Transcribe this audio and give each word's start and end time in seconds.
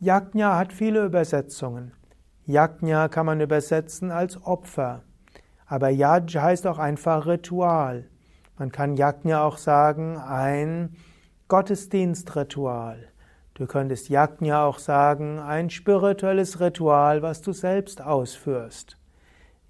Yajna 0.00 0.56
hat 0.56 0.72
viele 0.72 1.04
Übersetzungen. 1.04 1.90
Yajna 2.46 3.08
kann 3.08 3.26
man 3.26 3.40
übersetzen 3.40 4.12
als 4.12 4.40
Opfer. 4.44 5.02
Aber 5.66 5.88
Yaj 5.88 6.34
heißt 6.34 6.68
auch 6.68 6.78
einfach 6.78 7.26
Ritual. 7.26 8.04
Man 8.58 8.70
kann 8.70 8.96
Yajna 8.96 9.42
auch 9.42 9.58
sagen 9.58 10.16
ein 10.16 10.94
Gottesdienstritual. 11.48 13.08
Du 13.54 13.66
könntest 13.66 14.08
Yajna 14.08 14.64
auch 14.64 14.78
sagen 14.78 15.40
ein 15.40 15.68
spirituelles 15.68 16.60
Ritual, 16.60 17.22
was 17.22 17.42
du 17.42 17.52
selbst 17.52 18.00
ausführst. 18.00 18.96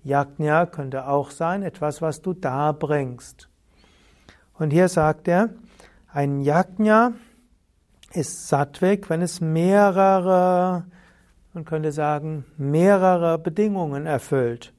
Yajna 0.04 0.66
könnte 0.66 1.08
auch 1.08 1.30
sein 1.30 1.62
etwas, 1.62 2.02
was 2.02 2.20
du 2.20 2.34
darbringst. 2.34 3.48
Und 4.52 4.72
hier 4.72 4.88
sagt 4.88 5.26
er, 5.26 5.48
ein 6.12 6.42
Yajna 6.42 7.14
ist 8.12 8.48
Sattvik, 8.48 9.10
wenn 9.10 9.22
es 9.22 9.40
mehrere, 9.40 10.84
man 11.52 11.64
könnte 11.64 11.92
sagen, 11.92 12.44
mehrere 12.56 13.38
Bedingungen 13.38 14.06
erfüllt. 14.06 14.72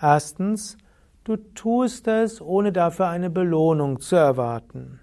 Erstens, 0.00 0.76
du 1.22 1.36
tust 1.36 2.08
es, 2.08 2.40
ohne 2.40 2.72
dafür 2.72 3.08
eine 3.08 3.30
Belohnung 3.30 4.00
zu 4.00 4.16
erwarten. 4.16 5.00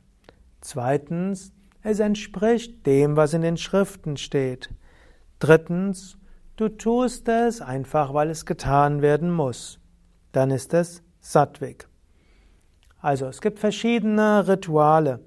Zweitens, 0.60 1.54
es 1.82 2.00
entspricht 2.00 2.86
dem, 2.86 3.16
was 3.16 3.34
in 3.34 3.42
den 3.42 3.58
Schriften 3.58 4.18
steht. 4.18 4.70
Drittens, 5.40 6.18
du 6.58 6.70
tust 6.70 7.28
es 7.28 7.62
einfach, 7.62 8.14
weil 8.14 8.30
es 8.30 8.46
getan 8.46 9.02
werden 9.02 9.32
muss. 9.32 9.80
Dann 10.32 10.52
ist 10.52 10.74
es 10.74 11.04
Sattvik. 11.20 11.88
Also 13.00 13.26
es 13.26 13.42
gibt 13.42 13.58
verschiedene 13.58 14.48
Rituale. 14.48 15.22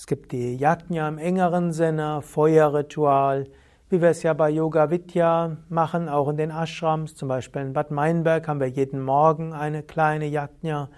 Es 0.00 0.06
gibt 0.06 0.32
die 0.32 0.56
Yajna 0.56 1.08
im 1.08 1.18
engeren 1.18 1.72
Sinne, 1.72 2.22
Feuerritual, 2.22 3.44
wie 3.90 4.00
wir 4.00 4.08
es 4.08 4.22
ja 4.22 4.32
bei 4.32 4.48
Yoga 4.48 4.90
Vidya 4.90 5.58
machen, 5.68 6.08
auch 6.08 6.30
in 6.30 6.38
den 6.38 6.48
Ashrams, 6.48 7.14
zum 7.14 7.28
Beispiel 7.28 7.60
in 7.60 7.74
Bad 7.74 7.90
Meinberg 7.90 8.48
haben 8.48 8.60
wir 8.60 8.66
jeden 8.66 9.02
Morgen 9.02 9.52
eine 9.52 9.82
kleine 9.82 10.24
Yajna. 10.24 10.88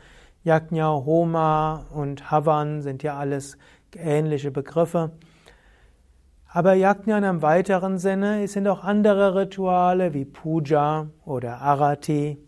Yajna, 0.44 1.04
Homa 1.04 1.84
und 1.92 2.30
Havan 2.30 2.80
sind 2.80 3.02
ja 3.02 3.16
alles 3.18 3.58
ähnliche 3.96 4.52
Begriffe. 4.52 5.10
Aber 6.46 6.74
Yajna 6.74 7.18
in 7.18 7.24
einem 7.24 7.42
weiteren 7.42 7.98
Sinne 7.98 8.46
sind 8.46 8.68
auch 8.68 8.84
andere 8.84 9.34
Rituale 9.34 10.14
wie 10.14 10.26
Puja 10.26 11.08
oder 11.24 11.60
Arati. 11.60 12.38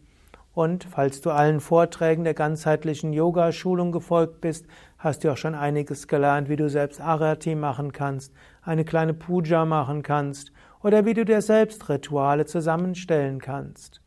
Und 0.52 0.84
falls 0.84 1.20
du 1.20 1.30
allen 1.30 1.58
Vorträgen 1.58 2.22
der 2.22 2.34
ganzheitlichen 2.34 3.12
Yoga-Schulung 3.12 3.90
gefolgt 3.90 4.40
bist, 4.40 4.66
hast 5.04 5.22
du 5.22 5.30
auch 5.30 5.36
schon 5.36 5.54
einiges 5.54 6.08
gelernt, 6.08 6.48
wie 6.48 6.56
du 6.56 6.68
selbst 6.70 7.00
Arati 7.00 7.54
machen 7.54 7.92
kannst, 7.92 8.32
eine 8.62 8.84
kleine 8.86 9.12
Puja 9.12 9.66
machen 9.66 10.02
kannst 10.02 10.50
oder 10.82 11.04
wie 11.04 11.12
du 11.12 11.24
dir 11.24 11.42
selbst 11.42 11.88
Rituale 11.90 12.46
zusammenstellen 12.46 13.38
kannst. 13.38 14.00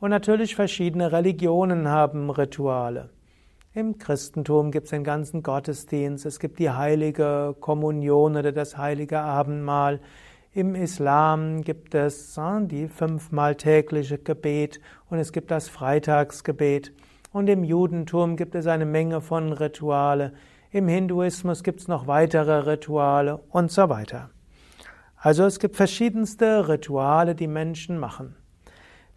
Und 0.00 0.10
natürlich 0.10 0.56
verschiedene 0.56 1.12
Religionen 1.12 1.88
haben 1.88 2.30
Rituale. 2.30 3.10
Im 3.72 3.98
Christentum 3.98 4.70
gibt 4.70 4.84
es 4.84 4.90
den 4.90 5.04
ganzen 5.04 5.42
Gottesdienst, 5.42 6.26
es 6.26 6.38
gibt 6.40 6.58
die 6.58 6.70
heilige 6.70 7.56
Kommunion 7.60 8.36
oder 8.36 8.52
das 8.52 8.76
heilige 8.76 9.20
Abendmahl. 9.20 10.00
Im 10.52 10.74
Islam 10.74 11.62
gibt 11.62 11.94
es 11.94 12.36
äh, 12.36 12.60
die 12.66 12.86
fünfmal 12.86 13.56
tägliche 13.56 14.18
Gebet 14.18 14.80
und 15.10 15.18
es 15.18 15.32
gibt 15.32 15.50
das 15.50 15.68
Freitagsgebet. 15.68 16.92
Und 17.34 17.48
im 17.48 17.64
Judentum 17.64 18.36
gibt 18.36 18.54
es 18.54 18.68
eine 18.68 18.86
Menge 18.86 19.20
von 19.20 19.52
Rituale. 19.52 20.34
Im 20.70 20.86
Hinduismus 20.86 21.64
gibt 21.64 21.80
es 21.80 21.88
noch 21.88 22.06
weitere 22.06 22.58
Rituale 22.58 23.38
und 23.50 23.72
so 23.72 23.88
weiter. 23.88 24.30
Also 25.16 25.44
es 25.44 25.58
gibt 25.58 25.74
verschiedenste 25.74 26.68
Rituale, 26.68 27.34
die 27.34 27.48
Menschen 27.48 27.98
machen. 27.98 28.36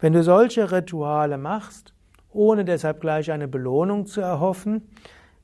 Wenn 0.00 0.14
du 0.14 0.24
solche 0.24 0.72
Rituale 0.72 1.38
machst, 1.38 1.94
ohne 2.32 2.64
deshalb 2.64 3.00
gleich 3.00 3.30
eine 3.30 3.46
Belohnung 3.46 4.06
zu 4.06 4.20
erhoffen, 4.20 4.88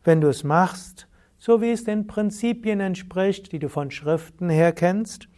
wenn 0.03 0.21
du 0.21 0.27
es 0.27 0.43
machst, 0.43 1.07
so 1.39 1.61
wie 1.61 1.71
es 1.71 1.85
den 1.85 2.09
Prinzipien 2.09 2.81
entspricht, 2.81 3.53
die 3.53 3.61
du 3.61 3.69
von 3.69 3.93
Schriften 3.93 4.51
her 4.51 4.73
kennst, 4.73 5.29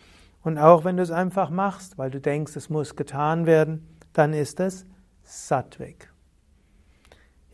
und 0.42 0.56
auch 0.56 0.84
wenn 0.84 0.96
du 0.96 1.02
es 1.02 1.10
einfach 1.10 1.50
machst, 1.50 1.98
weil 1.98 2.10
du 2.10 2.18
denkst, 2.18 2.56
es 2.56 2.70
muss 2.70 2.96
getan 2.96 3.44
werden, 3.44 3.86
dann 4.14 4.32
ist 4.32 4.58
es 4.58 4.86
Sattvik. 5.22 6.15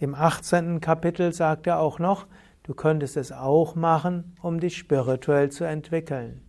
Im 0.02 0.16
18. 0.16 0.80
Kapitel 0.80 1.32
sagt 1.32 1.68
er 1.68 1.78
auch 1.78 2.00
noch, 2.00 2.26
du 2.64 2.74
könntest 2.74 3.16
es 3.16 3.30
auch 3.30 3.76
machen, 3.76 4.34
um 4.42 4.58
dich 4.58 4.76
spirituell 4.76 5.50
zu 5.50 5.62
entwickeln. 5.62 6.42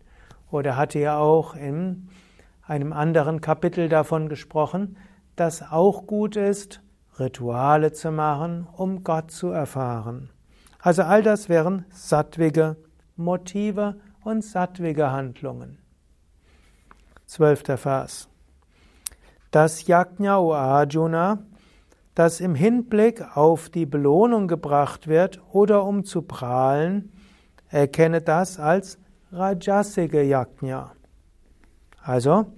Oder 0.49 0.75
hatte 0.75 0.97
er 0.97 1.19
auch 1.19 1.53
in 1.53 2.09
einem 2.63 2.91
anderen 2.93 3.41
Kapitel 3.41 3.89
davon 3.89 4.27
gesprochen, 4.27 4.97
dass 5.35 5.61
auch 5.61 6.07
gut 6.07 6.35
ist, 6.35 6.81
Rituale 7.19 7.91
zu 7.91 8.09
machen, 8.09 8.67
um 8.75 9.03
Gott 9.03 9.29
zu 9.29 9.49
erfahren. 9.49 10.31
Also 10.79 11.03
all 11.03 11.21
das 11.21 11.47
wären 11.47 11.85
sattwige 11.91 12.75
Motive 13.17 13.97
und 14.23 14.43
sattwige 14.43 15.11
Handlungen. 15.11 15.77
Zwölfter 17.27 17.77
Vers. 17.77 18.29
Das 19.51 19.85
Yajna 19.85 20.39
o 20.39 20.55
Arjuna 20.55 21.37
das 22.15 22.39
im 22.39 22.55
Hinblick 22.55 23.35
auf 23.35 23.69
die 23.69 23.85
Belohnung 23.85 24.47
gebracht 24.47 25.07
wird 25.07 25.41
oder 25.51 25.83
um 25.83 26.03
zu 26.03 26.21
prahlen, 26.21 27.11
erkenne 27.69 28.21
das 28.21 28.59
als 28.59 28.99
Rajasige 29.31 30.21
Yajna. 30.21 30.93
Also 32.01 32.53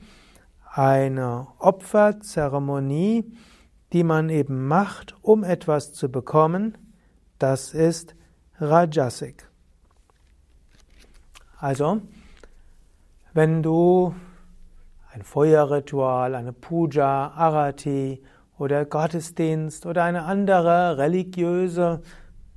eine 0.74 1.48
Opferzeremonie, 1.60 3.31
die 3.94 4.04
man 4.04 4.30
eben 4.30 4.68
macht, 4.68 5.16
um 5.22 5.46
etwas 5.46 5.94
zu 5.94 6.12
bekommen, 6.12 6.78
das 7.40 7.74
ist 7.74 8.16
Rajasik. 8.60 9.50
Also, 11.58 12.01
wenn 13.34 13.63
du 13.63 14.13
ein 15.13 15.24
Feuerritual, 15.24 16.36
eine 16.36 16.51
Puja, 16.51 17.31
Arati 17.31 18.22
oder 18.57 18.86
Gottesdienst 18.86 19.86
oder 19.86 20.04
eine 20.04 20.24
andere 20.24 20.98
religiöse 20.98 22.02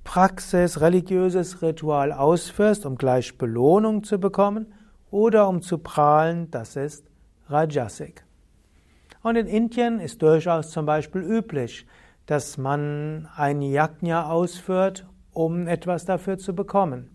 Praxis, 0.05 0.81
religiöses 0.81 1.61
Ritual 1.61 2.13
ausführst, 2.13 2.87
um 2.87 2.97
gleich 2.97 3.37
Belohnung 3.37 4.05
zu 4.05 4.19
bekommen 4.19 4.73
oder 5.11 5.49
um 5.49 5.61
zu 5.61 5.79
prahlen, 5.79 6.51
das 6.51 6.77
ist 6.77 7.07
Rajasik. 7.49 8.25
Und 9.23 9.37
in 9.37 9.47
Indien 9.47 10.01
ist 10.01 10.23
durchaus 10.23 10.71
zum 10.71 10.87
Beispiel 10.87 11.23
üblich, 11.23 11.87
dass 12.27 12.59
man 12.59 13.29
ein 13.37 13.63
Yajna 13.63 14.31
ausführt, 14.31 15.07
um 15.33 15.67
etwas 15.67 16.05
dafür 16.05 16.39
zu 16.39 16.55
bekommen. 16.55 17.11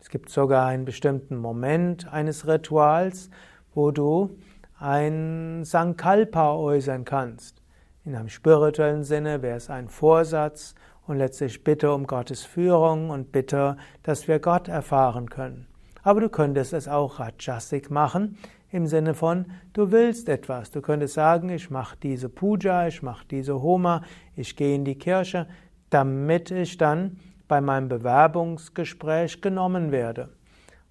Es 0.00 0.10
gibt 0.10 0.30
sogar 0.30 0.66
einen 0.66 0.84
bestimmten 0.84 1.36
Moment 1.36 2.10
eines 2.12 2.46
Rituals, 2.46 3.30
wo 3.74 3.90
du 3.90 4.36
ein 4.78 5.64
Sankalpa 5.64 6.54
äußern 6.54 7.04
kannst. 7.04 7.62
In 8.06 8.14
einem 8.14 8.28
spirituellen 8.28 9.02
Sinne 9.02 9.42
wäre 9.42 9.56
es 9.56 9.68
ein 9.68 9.88
Vorsatz 9.88 10.76
und 11.08 11.16
letztlich 11.16 11.64
Bitte 11.64 11.92
um 11.92 12.06
Gottes 12.06 12.44
Führung 12.44 13.10
und 13.10 13.32
Bitte, 13.32 13.76
dass 14.04 14.28
wir 14.28 14.38
Gott 14.38 14.68
erfahren 14.68 15.28
können. 15.28 15.66
Aber 16.04 16.20
du 16.20 16.28
könntest 16.28 16.72
es 16.72 16.86
auch 16.86 17.18
Rajasik 17.18 17.90
machen, 17.90 18.38
im 18.70 18.86
Sinne 18.86 19.14
von, 19.14 19.46
du 19.72 19.90
willst 19.90 20.28
etwas. 20.28 20.70
Du 20.70 20.82
könntest 20.82 21.14
sagen, 21.14 21.48
ich 21.48 21.68
mache 21.68 21.96
diese 22.00 22.28
Puja, 22.28 22.86
ich 22.86 23.02
mache 23.02 23.26
diese 23.28 23.60
Homa, 23.60 24.02
ich 24.36 24.54
gehe 24.54 24.76
in 24.76 24.84
die 24.84 24.98
Kirche, 24.98 25.48
damit 25.90 26.52
ich 26.52 26.78
dann 26.78 27.18
bei 27.48 27.60
meinem 27.60 27.88
Bewerbungsgespräch 27.88 29.40
genommen 29.40 29.90
werde. 29.90 30.28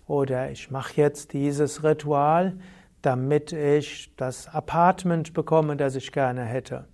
Oder 0.06 0.52
ich 0.52 0.70
mache 0.70 0.96
jetzt 0.98 1.32
dieses 1.32 1.82
Ritual, 1.82 2.58
damit 3.02 3.54
ich 3.54 4.14
das 4.18 4.50
Apartment 4.50 5.34
bekomme, 5.34 5.78
das 5.78 5.96
ich 5.96 6.12
gerne 6.12 6.44
hätte. 6.44 6.90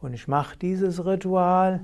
Und 0.00 0.14
ich 0.14 0.28
mache 0.28 0.56
dieses 0.56 1.04
Ritual, 1.04 1.80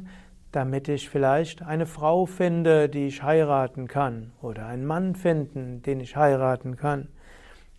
damit 0.53 0.89
ich 0.89 1.11
vielleicht 1.11 1.63
eine 1.63 1.87
Frau 1.87 2.25
finde, 2.25 2.89
die 2.89 3.07
ich 3.07 3.23
heiraten 3.23 3.89
kann, 3.89 4.33
oder 4.41 4.67
einen 4.67 4.87
Mann 4.87 5.15
finden, 5.15 5.83
den 5.83 6.01
ich 6.01 6.17
heiraten 6.17 6.77
kann. 6.77 7.09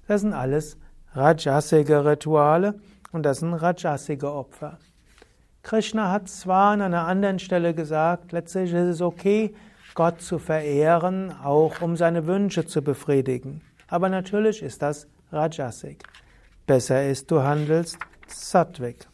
Das 0.08 0.22
sind 0.22 0.34
alles 0.34 0.78
rajasige 1.14 2.06
Rituale 2.06 2.76
und 3.12 3.24
das 3.24 3.40
sind 3.40 3.54
rajasige 3.54 4.32
Opfer. 4.32 4.78
Krishna 5.64 6.12
hat 6.12 6.30
zwar 6.30 6.74
an 6.74 6.82
einer 6.82 7.08
anderen 7.08 7.40
Stelle 7.40 7.74
gesagt, 7.74 8.32
letztlich 8.32 8.72
ist 8.72 8.88
es 8.88 9.02
okay, 9.02 9.54
Gott 9.96 10.22
zu 10.22 10.38
verehren, 10.38 11.34
auch 11.44 11.82
um 11.82 11.98
seine 11.98 12.28
Wünsche 12.28 12.66
zu 12.66 12.84
befriedigen. 12.84 13.62
Aber 13.88 14.08
natürlich 14.10 14.62
ist 14.62 14.82
das 14.82 15.08
Rajasik. 15.32 16.04
Besser 16.68 17.10
ist, 17.10 17.32
du 17.32 17.42
handelst 17.42 17.98
Sattvik. 18.28 19.08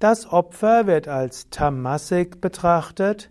Das 0.00 0.32
Opfer 0.32 0.86
wird 0.86 1.08
als 1.08 1.50
Tamasik 1.50 2.40
betrachtet, 2.40 3.30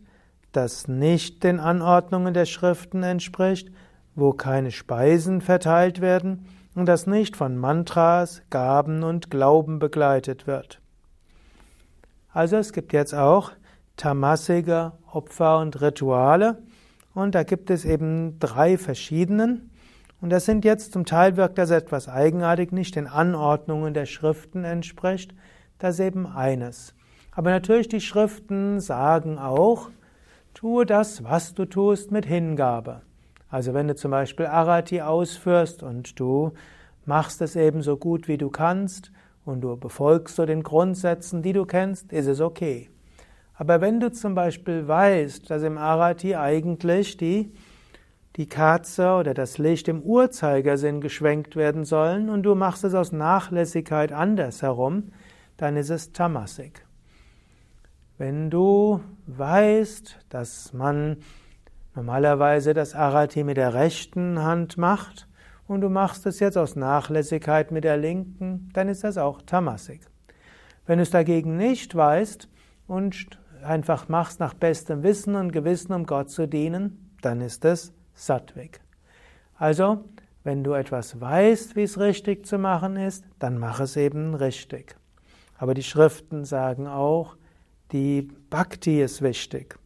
das 0.52 0.88
nicht 0.88 1.44
den 1.44 1.60
Anordnungen 1.60 2.36
der 2.36 2.46
Schriften 2.46 3.02
entspricht, 3.02 3.72
wo 4.14 4.34
keine 4.34 4.70
Speisen 4.70 5.42
verteilt 5.42 6.00
werden 6.00 6.46
und 6.76 6.86
das 6.86 7.08
nicht 7.08 7.36
von 7.36 7.58
Mantras, 7.58 8.44
Gaben 8.52 9.02
und 9.02 9.32
Glauben 9.32 9.80
begleitet 9.80 10.46
wird. 10.46 10.80
Also 12.32 12.58
es 12.58 12.72
gibt 12.72 12.94
jetzt 12.94 13.16
auch 13.16 13.52
tamasige 13.98 14.92
Opfer 15.12 15.58
und 15.58 15.82
Rituale, 15.82 16.62
und 17.16 17.34
da 17.34 17.42
gibt 17.42 17.72
es 17.72 17.84
eben 17.84 18.38
drei 18.38 18.78
verschiedenen. 18.78 19.72
Und 20.22 20.30
das 20.30 20.46
sind 20.46 20.64
jetzt 20.64 20.94
zum 20.94 21.08
Teil 21.08 21.36
wirkt 21.36 21.58
das 21.58 21.72
etwas 21.72 22.08
eigenartig, 22.08 22.72
nicht 22.72 22.96
den 22.96 23.08
Anordnungen 23.08 23.96
der 23.96 24.06
Schriften 24.06 24.64
entspricht. 24.64 25.34
Das 25.80 25.96
ist 25.96 26.06
eben 26.06 26.28
eines. 26.28 26.94
Aber 27.32 27.52
natürlich 27.52 27.88
die 27.88 28.02
Schriften 28.02 28.82
sagen 28.82 29.40
auch, 29.40 29.90
tue 30.54 30.86
das, 30.86 31.24
was 31.24 31.54
du 31.54 31.66
tust, 31.66 32.12
mit 32.12 32.26
Hingabe. 32.26 33.02
Also 33.50 33.74
wenn 33.74 33.88
du 33.88 33.96
zum 33.96 34.12
Beispiel 34.12 34.46
Arati 34.46 35.02
ausführst 35.02 35.82
und 35.82 36.20
du 36.20 36.52
machst 37.06 37.42
es 37.42 37.56
eben 37.56 37.82
so 37.82 37.98
gut 37.98 38.28
wie 38.28 38.38
du 38.38 38.50
kannst 38.50 39.12
und 39.46 39.62
du 39.62 39.78
befolgst 39.78 40.36
so 40.36 40.46
den 40.46 40.64
Grundsätzen, 40.64 41.42
die 41.42 41.54
du 41.54 41.66
kennst, 41.66 42.12
ist 42.12 42.28
es 42.28 42.42
okay. 42.42 42.90
Aber 43.56 43.80
wenn 43.80 44.00
du 44.00 44.12
zum 44.12 44.36
Beispiel 44.36 44.88
weißt, 44.88 45.50
dass 45.50 45.64
im 45.64 45.78
Arati 45.78 46.36
eigentlich 46.36 47.18
die, 47.18 47.52
die 48.36 48.48
Kerze 48.48 49.14
oder 49.14 49.34
das 49.34 49.58
Licht 49.58 49.88
im 49.88 50.02
Uhrzeigersinn 50.02 51.02
geschwenkt 51.02 51.56
werden 51.56 51.86
sollen 51.86 52.30
und 52.30 52.44
du 52.44 52.54
machst 52.54 52.84
es 52.84 52.94
aus 52.94 53.12
Nachlässigkeit 53.12 54.12
andersherum, 54.12 55.12
dann 55.60 55.76
ist 55.76 55.90
es 55.90 56.14
Tamasik. 56.14 56.86
Wenn 58.18 58.50
du 58.50 59.02
weißt, 59.28 60.18
dass 60.30 60.74
man 60.74 61.18
normalerweise 61.96 62.74
das 62.74 62.96
Arati 62.96 63.44
mit 63.44 63.58
der 63.58 63.74
rechten 63.74 64.42
Hand 64.42 64.78
macht 64.78 65.28
und 65.68 65.82
du 65.82 65.90
machst 65.90 66.26
es 66.26 66.40
jetzt 66.40 66.58
aus 66.58 66.76
Nachlässigkeit 66.76 67.72
mit 67.72 67.84
der 67.84 67.98
linken, 67.98 68.70
dann 68.74 68.88
ist 68.88 69.04
das 69.04 69.18
auch 69.18 69.42
Tamasik. 69.42 70.02
Wenn 70.86 70.98
du 70.98 71.04
es 71.04 71.12
dagegen 71.12 71.58
nicht 71.58 71.94
weißt 71.94 72.50
und 72.88 73.28
einfach 73.64 74.08
machst 74.08 74.40
nach 74.40 74.54
bestem 74.54 75.04
Wissen 75.04 75.36
und 75.36 75.52
Gewissen, 75.52 75.94
um 75.94 76.06
Gott 76.06 76.30
zu 76.30 76.48
dienen, 76.48 77.16
dann 77.22 77.42
ist 77.42 77.66
es 77.66 77.94
Sattvik. 78.14 78.80
Also, 79.56 80.06
wenn 80.44 80.64
du 80.64 80.74
etwas 80.74 81.20
weißt, 81.20 81.76
wie 81.76 81.84
es 81.84 82.00
richtig 82.00 82.46
zu 82.46 82.58
machen 82.58 82.96
ist, 82.96 83.26
dann 83.40 83.58
mach 83.58 83.82
es 83.82 83.98
eben 83.98 84.36
richtig. 84.36 84.99
Aber 85.60 85.74
die 85.74 85.84
Schriften 85.84 86.46
sagen 86.46 86.88
auch, 86.88 87.36
die 87.92 88.22
Bhakti 88.50 89.02
ist 89.02 89.22
wichtig. 89.22 89.78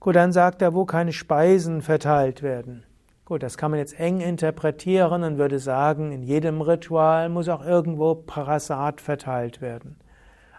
Gut, 0.00 0.16
dann 0.16 0.32
sagt 0.32 0.62
er, 0.62 0.74
wo 0.74 0.84
keine 0.84 1.12
Speisen 1.12 1.80
verteilt 1.80 2.42
werden. 2.42 2.84
Gut, 3.24 3.44
das 3.44 3.56
kann 3.56 3.70
man 3.70 3.78
jetzt 3.78 3.98
eng 3.98 4.20
interpretieren 4.20 5.22
und 5.22 5.38
würde 5.38 5.60
sagen, 5.60 6.10
in 6.10 6.24
jedem 6.24 6.60
Ritual 6.60 7.28
muss 7.28 7.48
auch 7.48 7.64
irgendwo 7.64 8.16
Prasad 8.16 9.00
verteilt 9.00 9.60
werden. 9.60 9.96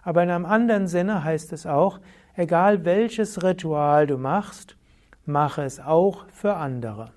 Aber 0.02 0.24
in 0.24 0.30
einem 0.30 0.46
anderen 0.46 0.88
Sinne 0.88 1.24
heißt 1.26 1.52
es 1.52 1.68
auch, 1.68 2.00
egal 2.36 2.86
welches 2.86 3.44
Ritual 3.44 4.08
du 4.08 4.18
machst, 4.18 4.78
mache 5.26 5.64
es 5.64 5.82
auch 5.82 6.26
für 6.30 6.56
andere. 6.56 7.12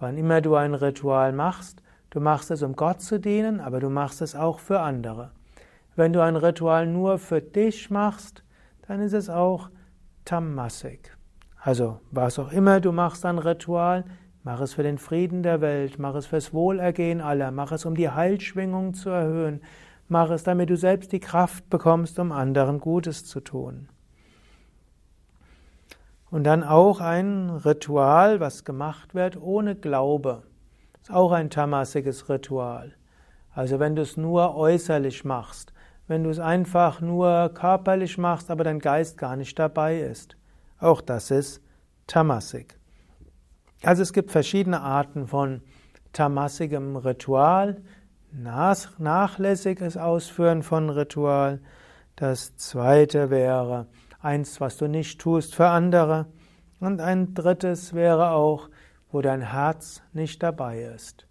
Wann 0.00 0.18
immer 0.18 0.40
du 0.40 0.56
ein 0.56 0.74
Ritual 0.74 1.32
machst, 1.32 1.82
du 2.10 2.20
machst 2.20 2.50
es, 2.50 2.62
um 2.62 2.74
Gott 2.74 3.00
zu 3.00 3.20
dienen, 3.20 3.60
aber 3.60 3.78
du 3.78 3.90
machst 3.90 4.22
es 4.22 4.34
auch 4.34 4.58
für 4.58 4.80
andere. 4.80 5.30
Wenn 5.96 6.12
du 6.12 6.22
ein 6.22 6.36
Ritual 6.36 6.86
nur 6.86 7.18
für 7.18 7.40
dich 7.40 7.90
machst, 7.90 8.44
dann 8.86 9.00
ist 9.00 9.12
es 9.12 9.28
auch 9.28 9.70
Tamasik. 10.24 11.16
Also, 11.62 12.00
was 12.10 12.38
auch 12.38 12.52
immer 12.52 12.80
du 12.80 12.92
machst 12.92 13.26
an 13.26 13.38
Ritual, 13.38 14.04
mach 14.42 14.60
es 14.60 14.74
für 14.74 14.82
den 14.82 14.98
Frieden 14.98 15.42
der 15.42 15.60
Welt, 15.60 15.98
mach 15.98 16.14
es 16.14 16.26
fürs 16.26 16.54
Wohlergehen 16.54 17.20
aller, 17.20 17.50
mach 17.50 17.72
es, 17.72 17.84
um 17.84 17.94
die 17.94 18.08
Heilschwingung 18.08 18.94
zu 18.94 19.10
erhöhen, 19.10 19.60
Mach 20.12 20.30
es, 20.30 20.42
damit 20.42 20.70
du 20.70 20.76
selbst 20.76 21.12
die 21.12 21.20
Kraft 21.20 21.70
bekommst, 21.70 22.18
um 22.18 22.32
anderen 22.32 22.80
Gutes 22.80 23.26
zu 23.26 23.38
tun. 23.38 23.88
Und 26.32 26.42
dann 26.42 26.64
auch 26.64 27.00
ein 27.00 27.48
Ritual, 27.48 28.40
was 28.40 28.64
gemacht 28.64 29.14
wird 29.14 29.40
ohne 29.40 29.76
Glaube. 29.76 30.42
Ist 31.00 31.12
auch 31.12 31.30
ein 31.30 31.48
tamasiges 31.48 32.28
Ritual. 32.28 32.92
Also 33.54 33.78
wenn 33.78 33.94
du 33.94 34.02
es 34.02 34.16
nur 34.16 34.56
äußerlich 34.56 35.24
machst, 35.24 35.72
wenn 36.10 36.24
du 36.24 36.30
es 36.30 36.40
einfach 36.40 37.00
nur 37.00 37.52
körperlich 37.54 38.18
machst, 38.18 38.50
aber 38.50 38.64
dein 38.64 38.80
Geist 38.80 39.16
gar 39.16 39.36
nicht 39.36 39.56
dabei 39.56 40.00
ist. 40.00 40.36
Auch 40.80 41.00
das 41.00 41.30
ist 41.30 41.62
tamasik. 42.08 42.80
Also 43.84 44.02
es 44.02 44.12
gibt 44.12 44.32
verschiedene 44.32 44.80
Arten 44.80 45.28
von 45.28 45.62
tamasigem 46.12 46.96
Ritual 46.96 47.80
nachlässiges 48.32 49.96
Ausführen 49.96 50.64
von 50.64 50.90
Ritual. 50.90 51.60
Das 52.16 52.56
zweite 52.56 53.30
wäre 53.30 53.86
eins, 54.20 54.60
was 54.60 54.78
du 54.78 54.88
nicht 54.88 55.20
tust 55.20 55.54
für 55.54 55.68
andere. 55.68 56.26
Und 56.80 57.00
ein 57.00 57.34
drittes 57.34 57.94
wäre 57.94 58.30
auch, 58.30 58.68
wo 59.12 59.20
dein 59.20 59.42
Herz 59.42 60.02
nicht 60.12 60.42
dabei 60.42 60.82
ist. 60.82 61.28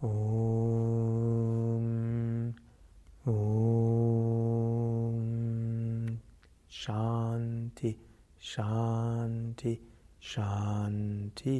Om, 0.00 2.54
Om, 3.24 3.32
Shanti, 6.68 7.21
Shanti, 8.42 9.78
Shanti. 10.20 11.58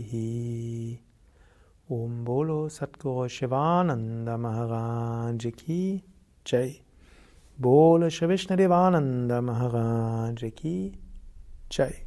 Om 1.89 2.25
Bolo 2.25 2.69
Satguru 2.69 3.29
Shivananda 3.29 4.37
Maharaj 4.37 5.47
Ki 5.57 6.03
Jai. 6.45 6.81
Bolo 7.57 8.09
Shri 8.09 8.37
Devananda 8.37 9.41
Maharaj 9.41 10.43
Ki 10.57 10.93
Jai. 11.71 12.01